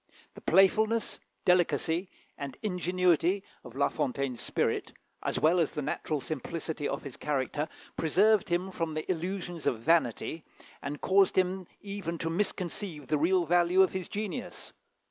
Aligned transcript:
The 0.33 0.41
playfulness, 0.41 1.19
delicacy, 1.45 2.09
and 2.35 2.57
ingenuity 2.63 3.43
of 3.63 3.75
La 3.75 3.87
Fontaine's 3.87 4.41
spirit, 4.41 4.93
as 5.21 5.39
well 5.39 5.59
as 5.59 5.73
the 5.75 5.83
natural 5.83 6.19
simplicity 6.19 6.87
of 6.87 7.03
his 7.03 7.17
character, 7.17 7.67
preserved 7.97 8.49
him 8.49 8.71
from 8.71 8.95
the 8.95 9.05
illusions 9.11 9.67
of 9.67 9.77
vanity, 9.81 10.43
and 10.81 11.01
caused 11.01 11.35
him 11.37 11.65
even 11.81 12.17
to 12.17 12.31
misconceive 12.31 13.09
the 13.09 13.19
real 13.19 13.45
value 13.45 13.83
of 13.83 13.91
his 13.93 14.09
genius. 14.09 14.73